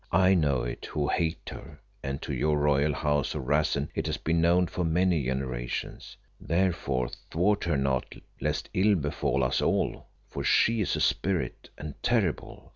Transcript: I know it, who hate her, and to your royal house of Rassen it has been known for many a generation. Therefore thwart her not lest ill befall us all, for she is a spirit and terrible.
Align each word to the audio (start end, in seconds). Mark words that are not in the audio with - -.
I 0.11 0.33
know 0.33 0.63
it, 0.63 0.87
who 0.87 1.09
hate 1.09 1.49
her, 1.49 1.79
and 2.01 2.19
to 2.23 2.33
your 2.33 2.57
royal 2.57 2.91
house 2.95 3.35
of 3.35 3.43
Rassen 3.43 3.89
it 3.93 4.07
has 4.07 4.17
been 4.17 4.41
known 4.41 4.65
for 4.65 4.83
many 4.83 5.21
a 5.27 5.31
generation. 5.31 5.99
Therefore 6.39 7.09
thwart 7.29 7.65
her 7.65 7.77
not 7.77 8.15
lest 8.39 8.69
ill 8.73 8.95
befall 8.95 9.43
us 9.43 9.61
all, 9.61 10.07
for 10.27 10.43
she 10.43 10.81
is 10.81 10.95
a 10.95 11.01
spirit 11.01 11.69
and 11.77 11.93
terrible. 12.01 12.69